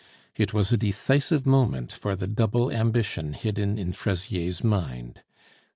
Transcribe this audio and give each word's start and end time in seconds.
It 0.35 0.51
was 0.51 0.71
a 0.71 0.77
decisive 0.77 1.45
moment 1.45 1.91
for 1.91 2.15
the 2.15 2.25
double 2.25 2.71
ambition 2.71 3.33
hidden 3.33 3.77
in 3.77 3.93
Fraisier's 3.93 4.63
mind. 4.63 5.21